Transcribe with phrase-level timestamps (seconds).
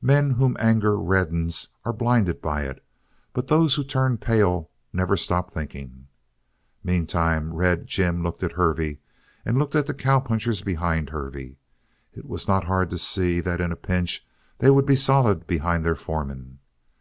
[0.00, 2.84] Men whom anger reddens are blinded by it;
[3.32, 6.06] but those who turn pale never stop thinking.
[6.84, 9.00] Meantime, Red Jim looked at Hervey
[9.44, 11.56] and looked at the cowpunchers behind Hervey.
[12.12, 14.24] It was not hard to see that in a pinch
[14.58, 16.60] they would be solid behind their foreman.